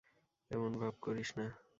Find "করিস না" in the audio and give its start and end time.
1.01-1.45